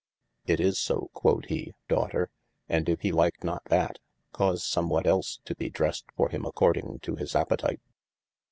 [0.47, 2.31] It is so (quod he) daughter,
[2.67, 3.99] and if he like not that,
[4.33, 7.81] cause some what els to be dressed for him according to his apetite.